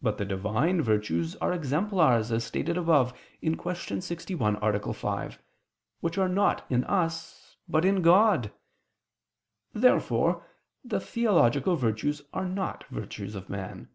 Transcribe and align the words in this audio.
But 0.00 0.16
the 0.16 0.24
Divine 0.24 0.80
virtues 0.80 1.36
are 1.36 1.52
exemplars, 1.52 2.32
as 2.32 2.44
stated 2.44 2.78
above 2.78 3.12
(Q. 3.42 4.00
61, 4.00 4.56
A. 4.56 4.92
5), 4.94 5.38
which 6.00 6.16
are 6.16 6.30
not 6.30 6.64
in 6.70 6.82
us 6.84 7.58
but 7.68 7.84
in 7.84 8.00
God. 8.00 8.52
Therefore 9.74 10.46
the 10.82 10.98
theological 10.98 11.76
virtues 11.76 12.22
are 12.32 12.48
not 12.48 12.84
virtues 12.84 13.34
of 13.34 13.50
man. 13.50 13.90